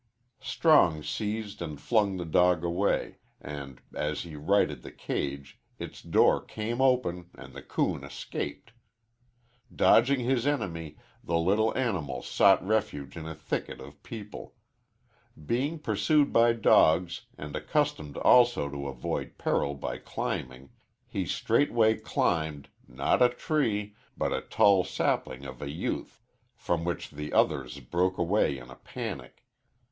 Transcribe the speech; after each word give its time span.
Strong 0.41 1.03
seized 1.03 1.61
and 1.61 1.79
flung 1.79 2.17
the 2.17 2.25
dog 2.25 2.63
away, 2.63 3.19
and 3.39 3.79
as 3.93 4.21
he 4.23 4.35
righted 4.35 4.81
the 4.81 4.91
cage 4.91 5.59
its 5.77 6.01
door 6.01 6.43
came 6.43 6.81
open 6.81 7.29
and 7.35 7.53
the 7.53 7.61
coon 7.61 8.03
escaped. 8.03 8.71
Dodging 9.71 10.21
his 10.21 10.47
enemy, 10.47 10.97
the 11.23 11.37
little 11.37 11.77
animal 11.77 12.23
sought 12.23 12.65
refuge 12.65 13.15
in 13.15 13.27
a 13.27 13.35
thicket 13.35 13.79
of 13.79 14.01
people. 14.01 14.55
Being 15.45 15.77
pursued 15.77 16.33
by 16.33 16.53
dogs, 16.53 17.27
and 17.37 17.55
accustomed 17.55 18.17
also 18.17 18.71
to 18.71 18.87
avoid 18.87 19.37
peril 19.37 19.75
by 19.75 19.99
climbing, 19.99 20.71
he 21.05 21.27
straightway 21.27 21.93
climbed, 21.93 22.69
not 22.87 23.21
a 23.21 23.29
tree, 23.29 23.93
but 24.17 24.33
a 24.33 24.41
tall 24.41 24.83
sapling 24.83 25.45
of 25.45 25.61
a 25.61 25.69
youth, 25.69 26.19
from 26.55 26.83
which 26.85 27.11
the 27.11 27.31
others 27.31 27.79
broke 27.79 28.17
away 28.17 28.57
in 28.57 28.71
a 28.71 28.75
panic. 28.83 29.45